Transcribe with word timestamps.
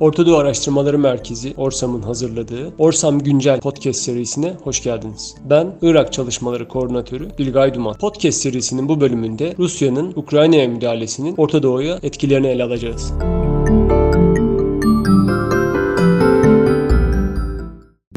Orta 0.00 0.26
Doğu 0.26 0.36
Araştırmaları 0.36 0.98
Merkezi 0.98 1.54
Orsam'ın 1.56 2.02
hazırladığı 2.02 2.72
Orsam 2.78 3.18
Güncel 3.18 3.60
Podcast 3.60 4.00
serisine 4.00 4.54
hoş 4.64 4.82
geldiniz. 4.82 5.34
Ben 5.50 5.74
Irak 5.82 6.12
Çalışmaları 6.12 6.68
Koordinatörü 6.68 7.28
Bilgay 7.38 7.74
Duman. 7.74 7.94
Podcast 7.94 8.38
serisinin 8.38 8.88
bu 8.88 9.00
bölümünde 9.00 9.54
Rusya'nın 9.58 10.12
Ukrayna'ya 10.16 10.68
müdahalesinin 10.68 11.34
Orta 11.36 11.62
Doğu'ya 11.62 11.98
etkilerini 12.02 12.46
ele 12.46 12.64
alacağız. 12.64 13.12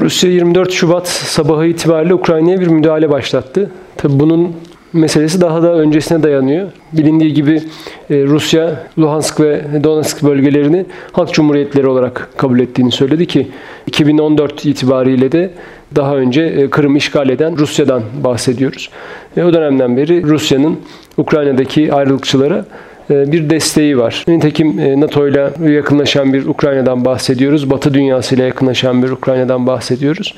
Rusya 0.00 0.30
24 0.30 0.72
Şubat 0.72 1.08
sabahı 1.08 1.66
itibariyle 1.66 2.14
Ukrayna'ya 2.14 2.60
bir 2.60 2.66
müdahale 2.66 3.10
başlattı. 3.10 3.70
Tabi 3.96 4.20
bunun 4.20 4.52
meselesi 4.92 5.40
daha 5.40 5.62
da 5.62 5.74
öncesine 5.74 6.22
dayanıyor. 6.22 6.68
Bilindiği 6.92 7.34
gibi 7.34 7.62
e, 8.10 8.24
Rusya 8.24 8.86
Luhansk 8.98 9.40
ve 9.40 9.64
Donetsk 9.84 10.22
bölgelerini 10.22 10.86
halk 11.12 11.32
cumhuriyetleri 11.32 11.86
olarak 11.86 12.28
kabul 12.36 12.60
ettiğini 12.60 12.92
söyledi 12.92 13.26
ki 13.26 13.48
2014 13.86 14.66
itibariyle 14.66 15.32
de 15.32 15.50
daha 15.96 16.16
önce 16.16 16.42
e, 16.42 16.70
Kırım'ı 16.70 16.98
işgal 16.98 17.28
eden 17.28 17.58
Rusya'dan 17.58 18.02
bahsediyoruz. 18.24 18.90
Ve 19.36 19.44
o 19.44 19.52
dönemden 19.52 19.96
beri 19.96 20.22
Rusya'nın 20.22 20.80
Ukrayna'daki 21.16 21.92
ayrılıkçılara 21.92 22.56
e, 22.58 22.66
bir 23.10 23.50
desteği 23.50 23.98
var. 23.98 24.24
Nitekim 24.28 25.00
NATO 25.00 25.28
ile 25.28 25.72
yakınlaşan 25.74 26.32
bir 26.32 26.46
Ukrayna'dan 26.46 27.04
bahsediyoruz. 27.04 27.70
Batı 27.70 27.94
dünyası 27.94 28.34
ile 28.34 28.44
yakınlaşan 28.44 29.02
bir 29.02 29.10
Ukrayna'dan 29.10 29.66
bahsediyoruz. 29.66 30.34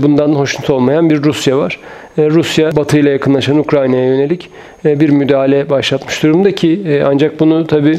Bundan 0.00 0.32
hoşnut 0.32 0.70
olmayan 0.70 1.10
bir 1.10 1.22
Rusya 1.22 1.58
var. 1.58 1.78
E, 2.18 2.30
Rusya 2.30 2.76
Batı 2.76 2.98
ile 2.98 3.10
yakınlaşan 3.10 3.58
Ukrayna'ya 3.58 4.04
yönelik 4.04 4.50
e, 4.84 5.00
bir 5.00 5.10
müdahale 5.10 5.70
başlatmış 5.70 6.22
durumda 6.22 6.54
ki 6.54 6.82
e, 6.86 7.02
ancak 7.02 7.40
bunu 7.40 7.66
tabi 7.66 7.98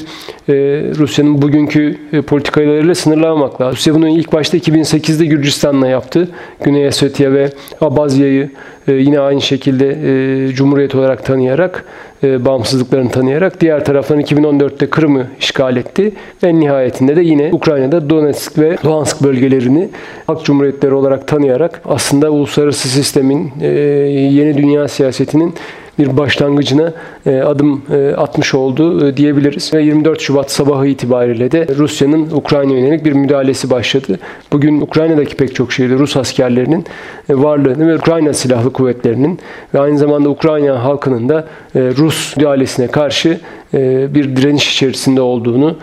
Rusya'nın 0.98 1.42
bugünkü 1.42 1.98
politikalarıyla 2.28 2.96
sınırlamamak 2.96 3.62
lazım. 3.62 3.76
Rusya 3.76 3.96
bunu 3.96 4.10
ilk 4.10 4.34
başta 4.34 4.58
2008'de 4.58 5.26
Gürcistan'la 5.26 5.88
yaptı. 5.88 6.28
Güney 6.64 6.88
Ossetya 6.88 7.34
ve 7.34 7.50
Abazya'yı 7.82 8.50
yine 8.88 9.20
aynı 9.20 9.42
şekilde 9.42 10.54
cumhuriyet 10.54 10.96
olarak 10.96 11.26
tanıyarak, 11.26 11.86
bağımsızlıklarını 12.24 13.12
tanıyarak 13.12 13.62
diğer 13.62 13.86
taraftan 13.86 14.22
2014'te 14.22 14.90
Kırım'ı 14.90 15.28
işgal 15.40 15.78
etti. 15.78 16.12
Ve 16.44 16.60
nihayetinde 16.60 17.16
de 17.16 17.22
yine 17.22 17.50
Ukrayna'da 17.54 18.10
Donetsk 18.10 18.58
ve 18.58 18.78
Luhansk 18.86 19.24
bölgelerini 19.24 19.90
halk 20.28 20.46
cumhuriyetleri 20.46 20.94
olarak 20.94 21.28
tanıyarak 21.28 21.82
aslında 21.86 22.32
uluslararası 22.32 22.90
sistemin 22.90 23.52
yeni 24.32 24.58
dünya 24.58 24.88
siyasetinin 24.88 25.54
bir 26.00 26.18
başlangıcına 26.18 26.94
e, 27.26 27.40
adım 27.40 27.82
e, 27.92 28.16
atmış 28.16 28.56
oldu 28.56 29.08
e, 29.08 29.18
diyebiliriz. 29.18 29.74
Ve 29.74 29.84
24 29.84 30.22
Şubat 30.22 30.52
sabahı 30.52 30.88
itibariyle 30.88 31.52
de 31.52 31.68
Rusya'nın 31.78 32.32
Ukrayna 32.32 32.74
yönelik 32.74 33.06
bir 33.06 33.14
müdahalesi 33.14 33.70
başladı. 33.70 34.20
Bugün 34.52 34.82
Ukrayna'daki 34.82 35.36
pek 35.36 35.56
çok 35.56 35.74
şehirde 35.74 35.94
Rus 35.94 36.18
askerlerinin 36.18 36.86
varlığını 37.30 37.88
ve 37.88 37.96
Ukrayna 37.96 38.34
Silahlı 38.34 38.74
Kuvvetleri'nin 38.74 39.40
ve 39.74 39.80
aynı 39.80 39.98
zamanda 39.98 40.30
Ukrayna 40.30 40.84
halkının 40.84 41.30
da 41.30 41.48
Rus 41.76 42.38
müdahalesine 42.38 42.88
karşı 42.88 43.40
bir 44.14 44.36
direniş 44.36 44.74
içerisinde 44.74 45.22
olduğunu 45.22 45.76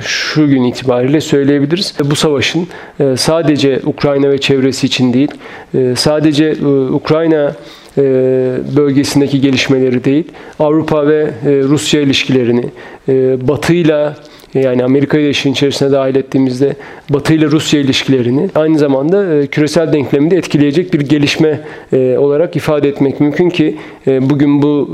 şu 0.00 0.48
gün 0.48 0.64
itibariyle 0.64 1.20
söyleyebiliriz. 1.20 1.94
Bu 2.04 2.16
savaşın 2.16 2.68
sadece 3.16 3.80
Ukrayna 3.84 4.30
ve 4.30 4.38
çevresi 4.38 4.86
için 4.86 5.12
değil, 5.12 5.30
sadece 5.96 6.56
Ukrayna 6.92 7.52
e, 7.98 8.02
bölgesindeki 8.76 9.40
gelişmeleri 9.40 10.04
değil, 10.04 10.24
Avrupa 10.58 11.06
ve 11.06 11.30
e, 11.46 11.62
Rusya 11.62 12.00
ilişkilerini, 12.00 12.64
e, 13.08 13.48
Batı 13.48 13.72
ile 13.72 14.14
yani 14.60 14.84
Amerika'yı 14.84 15.30
işin 15.30 15.52
içerisine 15.52 15.92
dahil 15.92 16.16
ettiğimizde 16.16 16.76
Batı 17.10 17.34
ile 17.34 17.46
Rusya 17.46 17.80
ilişkilerini 17.80 18.50
aynı 18.54 18.78
zamanda 18.78 19.34
e, 19.34 19.46
küresel 19.46 19.92
denklemde 19.92 20.36
etkileyecek 20.36 20.94
bir 20.94 21.00
gelişme 21.00 21.60
e, 21.92 22.18
olarak 22.18 22.56
ifade 22.56 22.88
etmek 22.88 23.20
mümkün 23.20 23.50
ki 23.50 23.76
e, 24.06 24.30
bugün 24.30 24.62
bu 24.62 24.88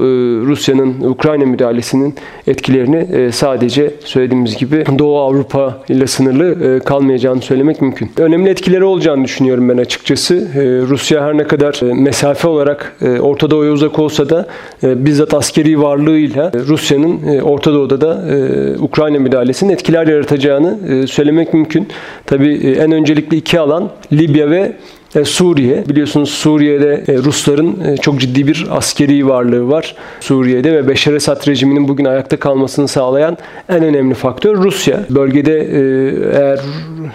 Rusya'nın 0.46 1.00
Ukrayna 1.00 1.44
müdahalesinin 1.44 2.14
etkilerini 2.46 3.32
sadece 3.32 3.90
söylediğimiz 4.04 4.56
gibi 4.56 4.84
Doğu 4.98 5.18
Avrupa 5.18 5.78
ile 5.88 6.06
sınırlı 6.06 6.80
kalmayacağını 6.84 7.40
söylemek 7.40 7.82
mümkün. 7.82 8.10
Önemli 8.16 8.50
etkileri 8.50 8.84
olacağını 8.84 9.24
düşünüyorum 9.24 9.68
ben 9.68 9.76
açıkçası. 9.76 10.48
Rusya 10.88 11.24
her 11.24 11.38
ne 11.38 11.44
kadar 11.44 11.80
mesafe 11.82 12.48
olarak 12.48 12.96
Orta 13.20 13.50
Doğu'ya 13.50 13.72
uzak 13.72 13.98
olsa 13.98 14.28
da 14.30 14.46
bizzat 14.82 15.34
askeri 15.34 15.82
varlığıyla 15.82 16.52
Rusya'nın 16.68 17.40
Orta 17.40 17.72
Doğu'da 17.72 18.00
da 18.00 18.24
Ukrayna 18.78 19.18
müdahalesi 19.18 19.53
müdahalesinin 19.54 19.72
etkiler 19.72 20.06
yaratacağını 20.06 20.78
e, 20.88 21.06
söylemek 21.06 21.54
mümkün. 21.54 21.88
Tabii 22.26 22.54
e, 22.54 22.70
en 22.70 22.92
öncelikli 22.92 23.36
iki 23.36 23.60
alan 23.60 23.90
Libya 24.12 24.50
ve 24.50 24.72
Suriye. 25.22 25.84
Biliyorsunuz 25.88 26.30
Suriye'de 26.30 27.04
e, 27.08 27.16
Rusların 27.16 27.80
e, 27.84 27.96
çok 27.96 28.20
ciddi 28.20 28.46
bir 28.46 28.66
askeri 28.70 29.28
varlığı 29.28 29.68
var. 29.68 29.94
Suriye'de 30.20 30.72
ve 30.72 30.88
Beşar 30.88 31.12
Esad 31.12 31.48
rejiminin 31.48 31.88
bugün 31.88 32.04
ayakta 32.04 32.36
kalmasını 32.36 32.88
sağlayan 32.88 33.36
en 33.68 33.84
önemli 33.84 34.14
faktör 34.14 34.56
Rusya. 34.56 35.00
Bölgede 35.10 35.58
eğer 36.32 36.60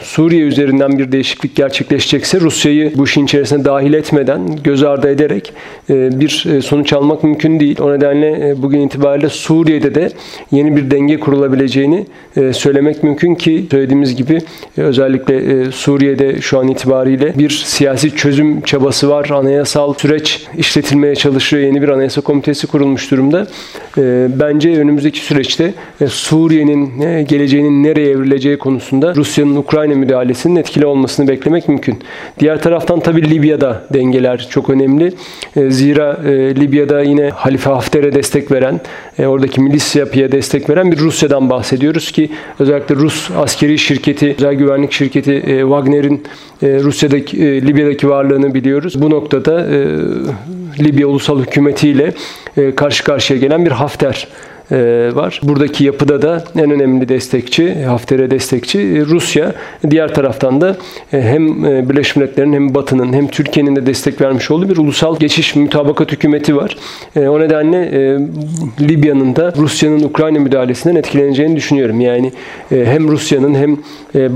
Suriye 0.02 0.42
üzerinden 0.42 0.98
bir 0.98 1.12
değişiklik 1.12 1.56
gerçekleşecekse 1.56 2.40
Rusya'yı 2.40 2.92
bu 2.96 3.04
işin 3.04 3.26
içerisine 3.26 3.66
dahil 3.66 3.94
etmeden, 3.94 4.42
göz 4.64 4.84
ardı 4.84 5.10
ederek 5.10 5.54
bir 5.90 6.62
sonuç 6.62 6.94
almak 6.94 7.24
mümkün 7.24 7.60
değil. 7.60 7.81
O 7.81 7.94
nedenle 7.94 8.56
bugün 8.58 8.81
itibariyle 8.81 9.30
Suriye'de 9.30 9.96
de 9.96 10.10
yeni 10.52 10.76
bir 10.76 10.92
denge 10.92 11.20
kurulabileceğini 11.20 12.06
söylemek 12.52 13.04
mümkün 13.04 13.36
ki 13.36 13.66
söylediğimiz 13.72 14.16
gibi 14.16 14.40
özellikle 14.78 15.66
Suriye'de 15.72 16.42
şu 16.42 16.60
an 16.60 16.68
itibariyle 16.68 17.34
bir 17.38 17.50
siyasi 17.50 17.89
siyasi 17.98 18.16
çözüm 18.18 18.62
çabası 18.62 19.10
var. 19.10 19.30
Anayasal 19.30 19.94
süreç 19.94 20.48
işletilmeye 20.58 21.16
çalışıyor. 21.16 21.64
Yeni 21.64 21.82
bir 21.82 21.90
anayasa 21.90 22.22
komitesi 22.22 22.68
kurulmuş 22.68 23.12
durumda. 23.12 23.48
Ee, 23.98 24.28
bence 24.40 24.70
önümüzdeki 24.70 25.20
süreçte 25.20 25.74
e, 26.02 26.08
Suriye'nin 26.08 27.02
e, 27.02 27.24
geleceğinin 27.24 27.84
nereye 27.84 28.10
evrileceği 28.10 28.58
konusunda 28.58 29.16
Rusya'nın 29.16 29.56
Ukrayna 29.56 29.96
müdahalesinin 29.96 30.56
etkili 30.56 30.86
olmasını 30.86 31.28
beklemek 31.28 31.70
mümkün. 31.70 32.00
Diğer 32.40 32.62
taraftan 32.62 33.00
tabii 33.00 33.30
Libya'da 33.30 33.84
dengeler 33.94 34.48
çok 34.50 34.70
önemli. 34.70 35.14
E, 35.56 35.72
zira 35.72 36.20
Libya'da 36.58 37.02
yine 37.02 37.30
Halife 37.30 37.70
Hafter'e 37.70 38.14
destek 38.14 38.52
veren, 38.52 38.82
oradaki 39.28 39.62
milis 39.62 39.96
yapıya 39.96 40.31
destek 40.31 40.69
veren 40.69 40.91
bir 40.91 40.97
Rusya'dan 40.97 41.50
bahsediyoruz 41.50 42.12
ki 42.12 42.30
özellikle 42.59 42.96
Rus 42.96 43.31
askeri 43.31 43.78
şirketi, 43.78 44.35
özel 44.38 44.53
güvenlik 44.53 44.91
şirketi 44.91 45.44
Wagner'in 45.46 46.24
Rusya'daki 46.63 47.38
Libya 47.68 47.80
Libya'daki 47.80 48.09
varlığını 48.09 48.53
biliyoruz. 48.53 49.02
Bu 49.02 49.09
noktada 49.09 49.68
e, 49.68 49.88
Libya 50.80 51.07
Ulusal 51.07 51.40
Hükümeti 51.40 51.90
ile 51.90 52.13
e, 52.57 52.75
karşı 52.75 53.03
karşıya 53.03 53.40
gelen 53.40 53.66
bir 53.66 53.72
Hafter 53.72 54.28
e, 54.28 54.49
var. 55.16 55.41
Buradaki 55.44 55.84
yapıda 55.84 56.22
da 56.22 56.44
en 56.56 56.72
önemli 56.72 57.09
destekçi, 57.09 57.84
Hafter'e 57.84 58.31
destekçi 58.31 58.80
e, 58.80 59.06
Rusya. 59.06 59.53
Diğer 59.90 60.13
taraftan 60.13 60.62
da 60.62 60.78
e, 61.13 61.22
hem 61.22 61.63
Birleşmiş 61.90 62.16
Milletler'in 62.16 62.53
hem 62.53 62.75
Batı'nın 62.75 63.13
hem 63.13 63.28
Türkiye'nin 63.28 63.75
de 63.75 63.85
destek 63.85 64.22
vermiş 64.22 64.52
olduğu 64.52 64.69
bir 64.69 64.78
ulusal 64.78 65.19
geçiş 65.19 65.56
mütabakat 65.56 66.12
hükümeti 66.12 66.56
var. 66.56 66.78
O 67.16 67.40
nedenle 67.40 67.91
Libya'nın 68.81 69.35
da 69.35 69.53
Rusya'nın 69.57 70.03
Ukrayna 70.03 70.40
müdahalesinden 70.40 70.96
etkileneceğini 70.96 71.56
düşünüyorum. 71.56 72.01
Yani 72.01 72.31
hem 72.69 73.07
Rusya'nın 73.07 73.56
hem 73.56 73.78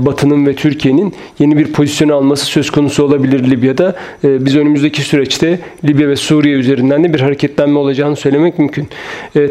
Batı'nın 0.06 0.46
ve 0.46 0.54
Türkiye'nin 0.54 1.14
yeni 1.38 1.58
bir 1.58 1.72
pozisyon 1.72 2.08
alması 2.08 2.46
söz 2.46 2.70
konusu 2.70 3.04
olabilir 3.04 3.50
Libya'da. 3.50 3.94
Biz 4.22 4.56
önümüzdeki 4.56 5.02
süreçte 5.02 5.58
Libya 5.84 6.08
ve 6.08 6.16
Suriye 6.16 6.56
üzerinden 6.56 7.04
de 7.04 7.14
bir 7.14 7.20
hareketlenme 7.20 7.78
olacağını 7.78 8.16
söylemek 8.16 8.58
mümkün. 8.58 8.88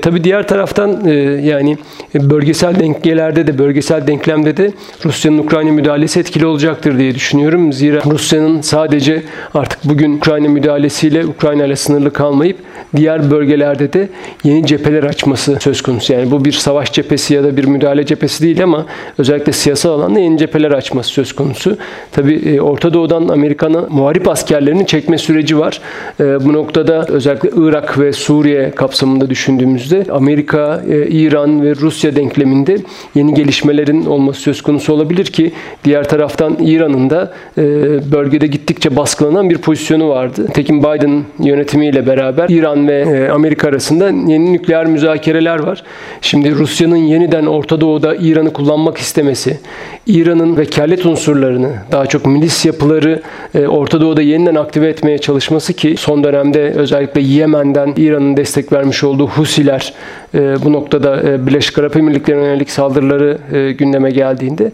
Tabii 0.01 0.23
diğer 0.23 0.47
taraf 0.47 0.72
taraftan 0.73 1.07
e, 1.07 1.13
yani 1.41 1.77
bölgesel 2.15 2.79
dengelerde 2.79 3.47
de 3.47 3.57
bölgesel 3.57 4.07
denklemde 4.07 4.57
de 4.57 4.71
Rusya'nın 5.05 5.37
Ukrayna 5.37 5.71
müdahalesi 5.71 6.19
etkili 6.19 6.45
olacaktır 6.45 6.99
diye 6.99 7.15
düşünüyorum. 7.15 7.73
Zira 7.73 8.01
Rusya'nın 8.05 8.61
sadece 8.61 9.23
artık 9.53 9.79
bugün 9.85 10.17
Ukrayna 10.17 10.49
müdahalesiyle 10.49 11.25
Ukrayna 11.25 11.65
ile 11.65 11.75
sınırlı 11.75 12.13
kalmayıp 12.13 12.57
diğer 12.95 13.31
bölgelerde 13.31 13.93
de 13.93 14.09
yeni 14.43 14.65
cepheler 14.65 15.03
açması 15.03 15.57
söz 15.59 15.81
konusu. 15.81 16.13
Yani 16.13 16.31
bu 16.31 16.45
bir 16.45 16.51
savaş 16.51 16.91
cephesi 16.91 17.33
ya 17.33 17.43
da 17.43 17.57
bir 17.57 17.65
müdahale 17.65 18.05
cephesi 18.05 18.43
değil 18.43 18.63
ama 18.63 18.85
özellikle 19.17 19.51
siyasal 19.51 19.91
alanda 19.91 20.19
yeni 20.19 20.37
cepheler 20.37 20.71
açması 20.71 21.09
söz 21.09 21.33
konusu. 21.33 21.77
Tabi 22.11 22.35
e, 22.35 22.61
Orta 22.61 22.93
Doğu'dan 22.93 23.27
Amerikan'a 23.27 23.81
muharip 23.89 24.27
askerlerini 24.27 24.87
çekme 24.87 25.17
süreci 25.17 25.59
var. 25.59 25.81
E, 26.19 26.45
bu 26.45 26.53
noktada 26.53 27.05
özellikle 27.09 27.49
Irak 27.55 27.99
ve 27.99 28.13
Suriye 28.13 28.71
kapsamında 28.71 29.29
düşündüğümüzde 29.29 30.05
Amerika 30.11 30.62
e, 30.89 31.07
İran 31.07 31.63
ve 31.63 31.75
Rusya 31.75 32.15
denkleminde 32.15 32.77
yeni 33.15 33.33
gelişmelerin 33.33 34.05
olması 34.05 34.39
söz 34.39 34.61
konusu 34.61 34.93
olabilir 34.93 35.25
ki 35.25 35.51
diğer 35.83 36.09
taraftan 36.09 36.57
İran'ın 36.61 37.09
da 37.09 37.33
e, 37.57 37.63
bölgedeki 38.11 38.53
gittikçe 38.53 38.95
baskılanan 38.95 39.49
bir 39.49 39.57
pozisyonu 39.57 40.09
vardı. 40.09 40.47
Tekin 40.53 40.79
Biden 40.79 41.23
yönetimiyle 41.39 42.07
beraber 42.07 42.49
İran 42.49 42.87
ve 42.87 43.01
e, 43.01 43.29
Amerika 43.29 43.67
arasında 43.67 44.07
yeni 44.07 44.53
nükleer 44.53 44.85
müzakereler 44.85 45.59
var. 45.59 45.83
Şimdi 46.21 46.55
Rusya'nın 46.55 46.95
yeniden 46.95 47.45
Orta 47.45 47.81
Doğu'da 47.81 48.15
İran'ı 48.15 48.53
kullanmak 48.53 48.97
istemesi, 48.97 49.59
İran'ın 50.07 50.57
vekalet 50.57 51.05
unsurlarını, 51.05 51.71
daha 51.91 52.05
çok 52.05 52.25
milis 52.25 52.65
yapıları 52.65 53.21
e, 53.55 53.67
Orta 53.67 54.01
Doğu'da 54.01 54.21
yeniden 54.21 54.55
aktive 54.55 54.87
etmeye 54.87 55.17
çalışması 55.17 55.73
ki 55.73 55.95
son 55.97 56.23
dönemde 56.23 56.73
özellikle 56.75 57.21
Yemen'den 57.21 57.93
İran'ın 57.97 58.37
destek 58.37 58.71
vermiş 58.71 59.03
olduğu 59.03 59.27
Husiler 59.27 59.93
e, 60.33 60.52
bu 60.65 60.73
noktada 60.73 61.23
Birleşik 61.47 61.79
Arap 61.79 61.97
Emirlikleri'ne 61.97 62.43
yönelik 62.43 62.69
saldırıları 62.69 63.37
gündeme 63.71 64.11
geldiğinde 64.11 64.71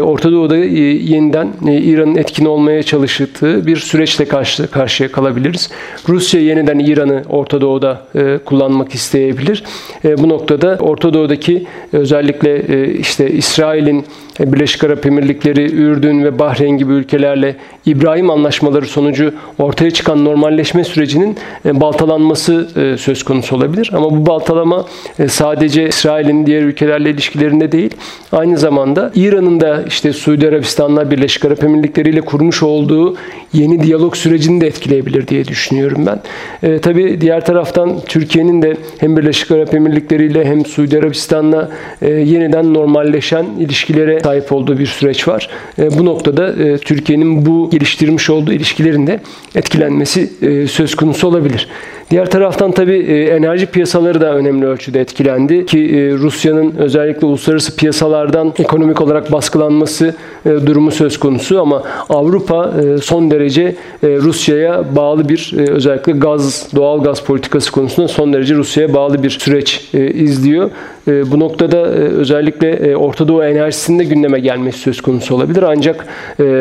Orta 0.00 0.32
Doğu'da 0.32 0.56
yeniden 0.56 1.48
İran'ın 1.66 2.16
etkin 2.16 2.44
olmaya 2.44 2.82
çalıştığı 2.82 3.66
bir 3.66 3.76
süreçle 3.76 4.24
karşı 4.24 4.70
karşıya 4.70 5.12
kalabiliriz. 5.12 5.70
Rusya 6.08 6.40
yeniden 6.40 6.78
İran'ı 6.78 7.22
Orta 7.28 7.60
Doğu'da 7.60 8.02
kullanmak 8.44 8.94
isteyebilir. 8.94 9.64
Bu 10.04 10.28
noktada 10.28 10.78
Orta 10.80 11.14
Doğu'daki 11.14 11.66
özellikle 11.92 12.64
işte 12.92 13.30
İsrail'in 13.30 14.04
Birleşik 14.40 14.84
Arap 14.84 15.06
Emirlikleri, 15.06 15.72
Ürdün 15.72 16.24
ve 16.24 16.38
Bahreyn 16.38 16.78
gibi 16.78 16.92
ülkelerle 16.92 17.56
İbrahim 17.86 18.30
anlaşmaları 18.30 18.86
sonucu 18.86 19.34
ortaya 19.58 19.90
çıkan 19.90 20.24
normalleşme 20.24 20.84
sürecinin 20.84 21.36
e, 21.66 21.80
baltalanması 21.80 22.68
e, 22.76 22.96
söz 22.96 23.22
konusu 23.22 23.56
olabilir. 23.56 23.90
Ama 23.94 24.10
bu 24.10 24.26
baltalama 24.26 24.86
e, 25.18 25.28
sadece 25.28 25.88
İsrail'in 25.88 26.46
diğer 26.46 26.62
ülkelerle 26.62 27.10
ilişkilerinde 27.10 27.72
değil, 27.72 27.90
aynı 28.32 28.58
zamanda 28.58 29.12
İran'ın 29.14 29.60
da 29.60 29.84
işte 29.86 30.12
Suudi 30.12 30.48
Arabistan'la 30.48 31.10
Birleşik 31.10 31.44
Arap 31.44 31.64
Emirlikleri 31.64 32.10
ile 32.10 32.20
kurmuş 32.20 32.62
olduğu 32.62 33.16
yeni 33.52 33.82
diyalog 33.82 34.16
sürecini 34.16 34.60
de 34.60 34.66
etkileyebilir 34.66 35.28
diye 35.28 35.44
düşünüyorum 35.44 36.06
ben. 36.06 36.20
E, 36.68 36.78
tabii 36.78 37.20
diğer 37.20 37.44
taraftan 37.44 38.00
Türkiye'nin 38.06 38.62
de 38.62 38.76
hem 38.98 39.16
Birleşik 39.16 39.50
Arap 39.50 39.74
Emirlikleri 39.74 40.26
ile 40.26 40.44
hem 40.44 40.66
Suudi 40.66 40.98
Arabistan'la 40.98 41.70
e, 42.02 42.10
yeniden 42.10 42.74
normalleşen 42.74 43.46
ilişkilere 43.60 44.21
sahip 44.22 44.52
olduğu 44.52 44.78
bir 44.78 44.86
süreç 44.86 45.28
var. 45.28 45.48
E, 45.78 45.98
bu 45.98 46.04
noktada 46.04 46.48
e, 46.48 46.78
Türkiye'nin 46.78 47.46
bu 47.46 47.70
geliştirmiş 47.70 48.30
olduğu 48.30 48.52
ilişkilerinde 48.52 49.20
etkilenmesi 49.54 50.30
e, 50.42 50.66
söz 50.66 50.94
konusu 50.94 51.28
olabilir. 51.28 51.68
Diğer 52.10 52.30
taraftan 52.30 52.72
tabii 52.72 52.98
enerji 53.30 53.66
piyasaları 53.66 54.20
da 54.20 54.34
önemli 54.34 54.66
ölçüde 54.66 55.00
etkilendi 55.00 55.66
ki 55.66 56.10
Rusya'nın 56.18 56.74
özellikle 56.78 57.26
uluslararası 57.26 57.76
piyasalardan 57.76 58.54
ekonomik 58.58 59.00
olarak 59.00 59.32
baskılanması 59.32 60.14
durumu 60.44 60.90
söz 60.90 61.18
konusu 61.18 61.60
ama 61.60 61.82
Avrupa 62.08 62.72
son 63.02 63.30
derece 63.30 63.76
Rusya'ya 64.02 64.96
bağlı 64.96 65.28
bir 65.28 65.54
özellikle 65.68 66.12
gaz, 66.12 66.68
doğal 66.74 67.02
gaz 67.02 67.24
politikası 67.24 67.72
konusunda 67.72 68.08
son 68.08 68.32
derece 68.32 68.54
Rusya'ya 68.54 68.94
bağlı 68.94 69.22
bir 69.22 69.30
süreç 69.30 69.88
izliyor. 70.14 70.70
Bu 71.06 71.40
noktada 71.40 71.82
özellikle 71.92 72.96
Orta 72.96 73.28
Doğu 73.28 73.44
enerjisinde 73.44 74.04
gündeme 74.04 74.40
gelmesi 74.40 74.78
söz 74.78 75.00
konusu 75.00 75.34
olabilir. 75.34 75.62
Ancak 75.62 76.06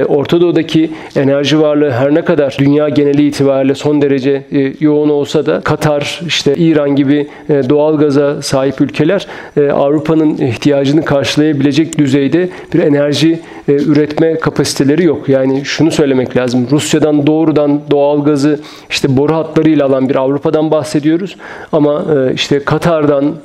Orta 0.08 0.42
Doğu'daki 0.42 0.92
enerji 1.16 1.62
varlığı 1.62 1.92
her 1.92 2.16
ne 2.16 2.26
kadar 2.26 2.56
dünya 2.60 2.90
geneli 2.90 3.28
itibariyle 3.28 3.76
son 3.76 4.02
derece 4.02 4.44
yoğun 4.80 5.10
olsa 5.10 5.46
da 5.46 5.62
Katar, 5.62 6.22
işte 6.28 6.56
İran 6.56 6.96
gibi 6.96 7.28
e, 7.50 7.70
doğal 7.70 7.98
gaza 7.98 8.42
sahip 8.42 8.82
ülkeler 8.82 9.28
e, 9.58 9.72
Avrupa'nın 9.72 10.38
ihtiyacını 10.38 11.06
karşılayabilecek 11.06 11.98
düzeyde 11.98 12.50
bir 12.74 12.80
enerji 12.80 13.40
e, 13.68 13.74
üretme 13.74 14.40
kapasiteleri 14.40 15.04
yok. 15.04 15.30
Yani 15.30 15.66
şunu 15.66 15.92
söylemek 15.92 16.38
lazım. 16.38 16.68
Rusya'dan 16.72 17.28
doğrudan 17.28 17.82
doğal 17.92 18.24
gazı 18.24 18.60
işte 18.90 19.18
boru 19.18 19.34
hatlarıyla 19.34 19.86
alan 19.86 20.10
bir 20.10 20.16
Avrupa'dan 20.16 20.72
bahsediyoruz. 20.72 21.36
Ama 21.72 22.06
işte 22.34 22.60
Katar'dan 22.60 23.36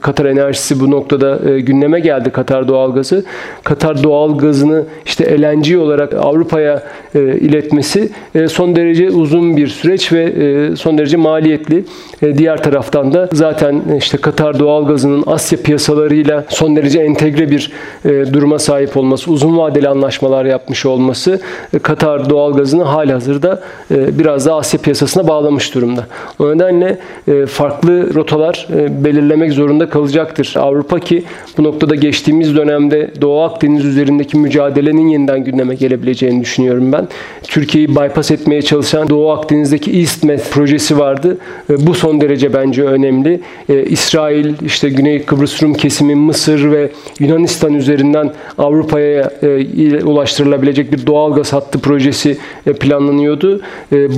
Katar 0.00 0.24
enerjisi 0.32 0.80
bu 0.80 0.90
noktada 0.90 1.58
gündeme 1.58 2.00
geldi 2.00 2.30
Katar 2.30 2.68
doğal 2.68 2.94
gazı. 2.94 3.24
Katar 3.64 4.02
doğal 4.02 4.38
gazını 4.38 4.84
işte 5.06 5.42
LNG 5.42 5.78
olarak 5.78 6.14
Avrupa'ya 6.14 6.82
iletmesi 7.14 8.10
son 8.48 8.76
derece 8.76 9.10
uzun 9.10 9.56
bir 9.56 9.68
süreç 9.68 10.12
ve 10.12 10.32
son 10.76 10.98
derece 10.98 11.16
maliyetli. 11.16 11.84
E, 12.22 12.38
diğer 12.38 12.62
taraftan 12.62 13.14
da 13.14 13.28
zaten 13.32 13.82
işte 13.98 14.18
Katar 14.18 14.58
doğalgazının 14.58 15.24
Asya 15.26 15.58
piyasalarıyla 15.62 16.44
son 16.48 16.76
derece 16.76 17.00
entegre 17.00 17.50
bir 17.50 17.72
e, 18.04 18.32
duruma 18.32 18.58
sahip 18.58 18.96
olması, 18.96 19.30
uzun 19.30 19.58
vadeli 19.58 19.88
anlaşmalar 19.88 20.44
yapmış 20.44 20.86
olması 20.86 21.40
e, 21.74 21.78
Katar 21.78 22.30
doğalgazını 22.30 22.82
halihazırda 22.82 23.62
biraz 23.90 24.46
daha 24.46 24.58
Asya 24.58 24.80
piyasasına 24.80 25.28
bağlamış 25.28 25.74
durumda. 25.74 26.06
O 26.38 26.50
nedenle 26.50 26.98
farklı 27.46 28.14
rotalar 28.14 28.68
belirlemek 29.04 29.52
zorunda 29.52 29.88
kalacaktır. 30.22 30.54
Avrupa 30.56 31.00
ki 31.00 31.22
bu 31.58 31.64
noktada 31.64 31.94
geçtiğimiz 31.94 32.56
dönemde 32.56 33.10
Doğu 33.20 33.40
Akdeniz 33.40 33.84
üzerindeki 33.84 34.36
mücadelenin 34.36 35.08
yeniden 35.08 35.44
gündeme 35.44 35.74
gelebileceğini 35.74 36.40
düşünüyorum 36.40 36.92
ben. 36.92 37.08
Türkiye'yi 37.42 37.88
bypass 37.88 38.30
etmeye 38.30 38.62
çalışan 38.62 39.08
Doğu 39.08 39.30
Akdeniz'deki 39.30 39.90
EastMed 40.00 40.40
projesi 40.50 40.98
vardı. 40.98 41.38
E, 41.70 41.86
bu 41.86 41.94
son 41.94 42.20
derece 42.20 42.52
bence 42.52 42.84
önemli. 42.84 43.40
E, 43.68 43.84
İsrail, 43.84 44.54
işte 44.66 44.88
Güney 44.88 45.22
Kıbrıs 45.22 45.62
Rum 45.62 45.74
kesimi, 45.74 46.14
Mısır 46.14 46.70
ve 46.70 46.90
Yunanistan 47.18 47.74
üzerinden 47.74 48.32
Avrupa'ya 48.58 49.30
e, 49.42 50.04
ulaştırılabilecek 50.04 50.92
bir 50.92 51.06
doğal 51.06 51.34
gaz 51.34 51.52
hattı 51.52 51.78
projesi 51.78 52.38
planlanıyordu. 52.80 53.60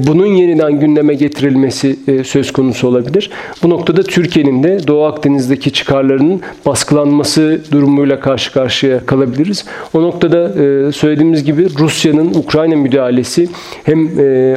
Bunun 0.06 0.26
yeniden 0.26 0.80
gündeme 0.80 1.14
getirilmesi 1.14 1.96
söz 2.24 2.52
konusu 2.52 2.88
olabilir. 2.88 3.30
Bu 3.62 3.70
noktada 3.70 4.02
Türkiye'nin 4.02 4.62
de 4.62 4.86
Doğu 4.86 5.04
Akdeniz'deki 5.04 5.70
çıkarlarının 5.94 6.40
baskılanması 6.66 7.60
durumuyla 7.72 8.20
karşı 8.20 8.52
karşıya 8.52 9.06
kalabiliriz. 9.06 9.64
O 9.94 10.02
noktada 10.02 10.52
söylediğimiz 10.92 11.44
gibi 11.44 11.66
Rusya'nın 11.78 12.34
Ukrayna 12.34 12.76
müdahalesi 12.76 13.48
hem 13.84 14.08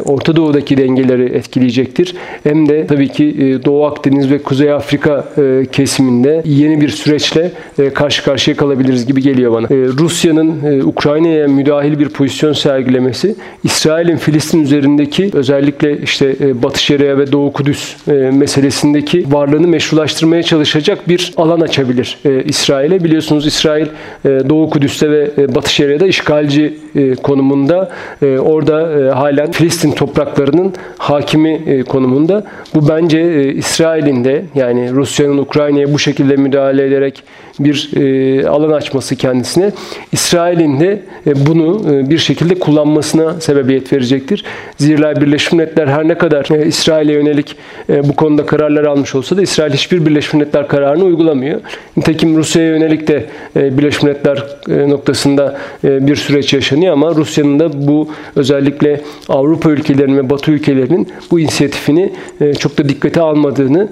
Orta 0.05 0.35
Doğu'daki 0.35 0.77
dengeleri 0.77 1.23
etkileyecektir 1.23 2.15
hem 2.43 2.69
de 2.69 2.87
tabii 2.87 3.07
ki 3.07 3.25
e, 3.25 3.65
Doğu 3.65 3.85
Akdeniz 3.85 4.31
ve 4.31 4.37
Kuzey 4.37 4.71
Afrika 4.71 5.25
e, 5.37 5.65
kesiminde 5.71 6.41
yeni 6.45 6.81
bir 6.81 6.89
süreçle 6.89 7.51
e, 7.79 7.89
karşı 7.89 8.23
karşıya 8.23 8.57
kalabiliriz 8.57 9.05
gibi 9.05 9.21
geliyor 9.21 9.53
bana. 9.53 9.67
Rusya'nın 9.69 10.81
Ukrayna'ya 10.81 11.47
müdahil 11.47 11.99
bir 11.99 12.09
pozisyon 12.09 12.53
sergilemesi, 12.53 13.35
İsrail'in 13.63 14.17
Filistin 14.17 14.63
üzerindeki 14.63 15.29
özellikle 15.33 16.01
işte 16.01 16.35
Batı 16.63 16.83
Şeria 16.83 17.17
ve 17.17 17.31
Doğu 17.31 17.53
Kudüs 17.53 17.95
meselesindeki 18.31 19.25
varlığını 19.33 19.67
meşrulaştırmaya 19.67 20.43
çalışacak 20.43 21.09
bir 21.09 21.26
alan 21.37 21.61
açabilir 21.61 22.17
İsrail'e. 22.45 23.03
Biliyorsunuz 23.03 23.47
İsrail 23.47 23.87
Doğu 24.25 24.69
Kudüs'te 24.69 25.11
ve 25.11 25.55
Batı 25.55 25.73
Şeria'da 25.73 26.07
işgalci 26.07 26.77
konumunda. 27.23 27.91
Orada 28.21 29.11
halen 29.19 29.51
Filistin 29.51 29.91
topraklarının 29.91 30.73
hakimi 30.97 31.83
konumunda 31.83 32.27
durumda. 32.27 32.43
Bu 32.75 32.89
bence 32.89 33.19
e, 33.19 33.53
İsrail'in 33.53 34.23
de 34.23 34.45
yani 34.55 34.91
Rusya'nın 34.91 35.37
Ukrayna'ya 35.37 35.93
bu 35.93 35.99
şekilde 35.99 36.35
müdahale 36.35 36.85
ederek 36.85 37.23
bir 37.59 37.91
e, 37.95 38.47
alan 38.47 38.71
açması 38.71 39.15
kendisine 39.15 39.71
İsrail'in 40.11 40.79
de 40.79 41.01
e, 41.27 41.45
bunu 41.45 41.81
e, 41.93 42.09
bir 42.09 42.17
şekilde 42.17 42.55
kullanmasına 42.55 43.41
sebebiyet 43.41 43.93
verecektir. 43.93 44.43
Zira 44.77 45.21
Birleşmiş 45.21 45.51
Milletler 45.51 45.87
her 45.87 46.07
ne 46.07 46.17
kadar 46.17 46.51
e, 46.51 46.65
İsrail'e 46.65 47.13
yönelik 47.13 47.55
e, 47.89 48.09
bu 48.09 48.15
konuda 48.15 48.45
kararlar 48.45 48.83
almış 48.83 49.15
olsa 49.15 49.37
da 49.37 49.41
İsrail 49.41 49.73
hiçbir 49.73 50.05
Birleşmiş 50.05 50.33
Milletler 50.33 50.67
kararını 50.67 51.03
uygulamıyor. 51.17 51.61
Nitekim 51.97 52.37
Rusya'ya 52.37 52.69
yönelik 52.69 53.07
de 53.07 53.25
e, 53.55 53.77
Birleşmiş 53.77 54.03
Milletler 54.03 54.43
e, 54.69 54.89
noktasında 54.89 55.57
e, 55.83 56.07
bir 56.07 56.15
süreç 56.15 56.53
yaşanıyor 56.53 56.93
ama 56.93 57.15
Rusya'nın 57.15 57.59
da 57.59 57.87
bu 57.87 58.09
özellikle 58.35 59.01
Avrupa 59.29 59.69
ülkelerinin 59.69 60.17
ve 60.17 60.29
Batı 60.29 60.51
ülkelerinin 60.51 61.07
bu 61.31 61.39
inisiyatifini 61.39 62.13
çok 62.59 62.77
da 62.77 62.89
dikkate 62.89 63.21
almadığını 63.21 63.89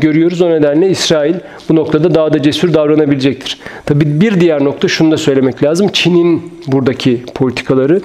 görüyoruz. 0.00 0.42
O 0.42 0.50
nedenle 0.50 0.90
İsrail 0.90 1.34
bu 1.68 1.76
noktada 1.76 2.14
daha 2.14 2.32
da 2.32 2.42
cesur 2.42 2.74
davranabilecektir. 2.74 3.60
Tabii 3.86 4.20
bir 4.20 4.40
diğer 4.40 4.64
nokta 4.64 4.88
şunu 4.88 5.10
da 5.10 5.16
söylemek 5.16 5.62
lazım. 5.62 5.88
Çin'in 5.92 6.42
buradaki 6.66 7.22
politikaları. 7.34 8.00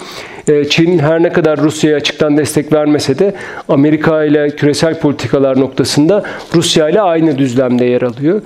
E, 0.49 0.69
Çin 0.69 0.99
her 0.99 1.23
ne 1.23 1.29
kadar 1.29 1.57
Rusya'ya 1.57 1.97
açıktan 1.97 2.37
destek 2.37 2.73
vermese 2.73 3.19
de 3.19 3.33
Amerika 3.69 4.23
ile 4.23 4.49
küresel 4.49 4.99
politikalar 4.99 5.59
noktasında 5.59 6.23
Rusya 6.55 6.89
ile 6.89 7.01
aynı 7.01 7.37
düzlemde 7.37 7.85
yer 7.85 8.01
alıyor. 8.01 8.41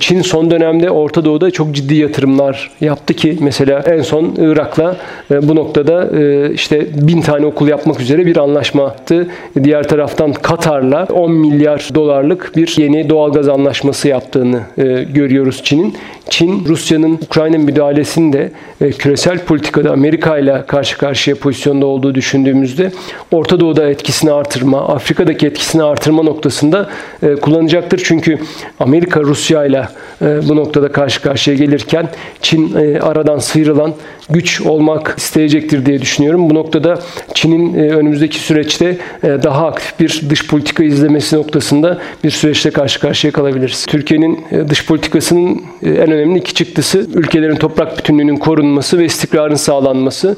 Çin 0.00 0.22
son 0.22 0.50
dönemde 0.50 0.90
Orta 0.90 1.24
Doğu'da 1.24 1.50
çok 1.50 1.72
ciddi 1.72 1.94
yatırımlar 1.94 2.70
yaptı 2.80 3.14
ki 3.14 3.38
mesela 3.40 3.82
en 3.86 4.02
son 4.02 4.34
Irak'la 4.38 4.96
bu 5.30 5.56
noktada 5.56 6.10
işte 6.48 6.86
bin 7.08 7.20
tane 7.20 7.46
okul 7.46 7.68
yapmak 7.68 8.00
üzere 8.00 8.26
bir 8.26 8.36
anlaşma 8.36 8.82
yaptı. 8.82 9.26
Diğer 9.64 9.88
taraftan 9.88 10.32
Katar'la 10.32 11.06
10 11.12 11.32
milyar 11.32 11.88
dolarlık 11.94 12.52
bir 12.56 12.74
yeni 12.78 13.08
doğalgaz 13.08 13.48
anlaşması 13.48 14.08
yaptığını 14.08 14.60
e, 14.78 15.02
görüyoruz 15.02 15.60
Çin'in. 15.64 15.94
Çin, 16.30 16.64
Rusya'nın 16.64 17.18
Ukrayna 17.22 17.58
müdahalesini 17.58 18.32
de 18.32 18.52
e, 18.80 18.90
küresel 18.90 19.38
politikada 19.38 19.90
Amerika 19.90 20.38
ile 20.38 20.64
karşı 20.66 20.98
karşıya 20.98 21.36
pozisyonda 21.42 21.86
olduğu 21.86 22.14
düşündüğümüzde 22.14 22.92
Orta 23.32 23.60
Doğu'da 23.60 23.88
etkisini 23.88 24.32
artırma, 24.32 24.88
Afrika'daki 24.88 25.46
etkisini 25.46 25.82
artırma 25.82 26.22
noktasında 26.22 26.90
e, 27.22 27.34
kullanacaktır. 27.34 28.02
Çünkü 28.04 28.38
Amerika 28.80 29.20
Rusya 29.20 29.64
ile 29.64 29.88
e, 30.22 30.48
bu 30.48 30.56
noktada 30.56 30.92
karşı 30.92 31.22
karşıya 31.22 31.56
gelirken 31.56 32.08
Çin 32.42 32.76
e, 32.76 33.00
aradan 33.00 33.38
sıyrılan 33.38 33.94
güç 34.30 34.60
olmak 34.60 35.14
isteyecektir 35.18 35.86
diye 35.86 36.00
düşünüyorum. 36.00 36.50
Bu 36.50 36.54
noktada 36.54 36.98
Çin'in 37.34 37.74
e, 37.74 37.90
önümüzdeki 37.90 38.38
süreçte 38.38 38.98
e, 39.22 39.28
daha 39.28 39.66
aktif 39.66 40.00
bir 40.00 40.30
dış 40.30 40.46
politika 40.46 40.84
izlemesi 40.84 41.36
noktasında 41.36 41.98
bir 42.24 42.30
süreçte 42.30 42.70
karşı 42.70 43.00
karşıya 43.00 43.32
kalabiliriz. 43.32 43.86
Türkiye'nin 43.86 44.44
e, 44.50 44.68
dış 44.68 44.86
politikasının 44.86 45.62
en 45.82 46.10
önemli 46.10 46.38
iki 46.38 46.54
çıktısı 46.54 47.06
ülkelerin 47.14 47.56
toprak 47.56 47.98
bütünlüğünün 47.98 48.36
korunması 48.36 48.98
ve 48.98 49.04
istikrarın 49.04 49.54
sağlanması. 49.54 50.36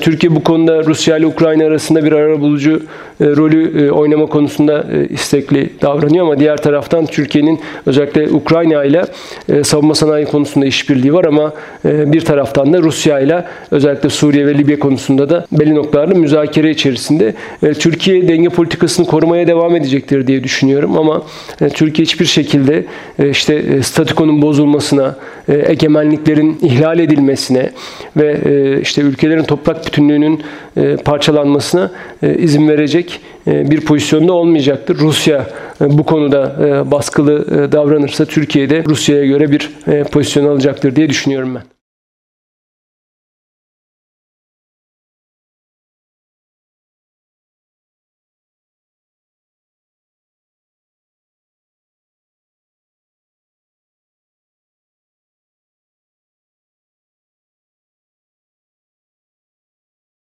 Türkiye 0.00 0.34
bu 0.36 0.44
konuda 0.44 0.84
Rusya 0.84 1.16
ile 1.16 1.26
Ukrayna 1.26 1.64
arasında 1.64 2.04
bir 2.04 2.12
arabulucu 2.12 2.82
rolü 3.20 3.86
e, 3.86 3.90
oynama 3.90 4.26
konusunda 4.26 4.86
e, 4.92 5.08
istekli 5.08 5.70
davranıyor 5.82 6.24
ama 6.24 6.40
diğer 6.40 6.56
taraftan 6.56 7.06
Türkiye'nin 7.06 7.60
özellikle 7.86 8.30
Ukrayna 8.30 8.84
ile 8.84 9.04
e, 9.48 9.64
savunma 9.64 9.94
sanayi 9.94 10.26
konusunda 10.26 10.66
işbirliği 10.66 11.14
var 11.14 11.24
ama 11.24 11.52
e, 11.84 12.12
bir 12.12 12.20
taraftan 12.20 12.72
da 12.72 12.78
Rusya 12.78 13.20
ile 13.20 13.44
özellikle 13.70 14.08
Suriye 14.08 14.46
ve 14.46 14.58
Libya 14.58 14.78
konusunda 14.78 15.30
da 15.30 15.46
belli 15.52 15.74
noktalarda 15.74 16.14
müzakere 16.14 16.70
içerisinde. 16.70 17.34
E, 17.62 17.74
Türkiye 17.74 18.28
denge 18.28 18.48
politikasını 18.48 19.06
korumaya 19.06 19.46
devam 19.46 19.76
edecektir 19.76 20.26
diye 20.26 20.44
düşünüyorum 20.44 20.98
ama 20.98 21.22
e, 21.60 21.68
Türkiye 21.68 22.04
hiçbir 22.04 22.26
şekilde 22.26 22.84
e, 23.18 23.30
işte 23.30 23.54
e, 23.54 23.82
statükonun 23.82 24.42
bozulmasına, 24.42 25.16
e, 25.48 25.64
egemenliklerin 25.72 26.58
ihlal 26.62 26.98
edilmesine 26.98 27.70
ve 28.16 28.40
e, 28.44 28.80
işte 28.80 29.02
ülkelerin 29.02 29.44
toprak 29.44 29.86
bütünlüğünün 29.86 30.42
e, 30.69 30.69
parçalanmasına 31.04 31.90
e, 32.22 32.34
izin 32.34 32.68
verecek 32.68 33.20
e, 33.46 33.70
bir 33.70 33.80
pozisyonda 33.80 34.32
olmayacaktır. 34.32 34.98
Rusya 34.98 35.46
e, 35.80 35.98
bu 35.98 36.04
konuda 36.04 36.56
e, 36.66 36.90
baskılı 36.90 37.64
e, 37.64 37.72
davranırsa 37.72 38.24
Türkiye'de 38.24 38.84
Rusya'ya 38.84 39.26
göre 39.26 39.50
bir 39.50 39.70
e, 39.86 40.04
pozisyon 40.04 40.44
alacaktır 40.44 40.96
diye 40.96 41.08
düşünüyorum 41.08 41.54
ben. 41.54 41.79